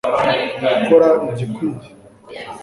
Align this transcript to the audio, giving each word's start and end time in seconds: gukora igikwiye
gukora 0.75 1.07
igikwiye 1.31 1.87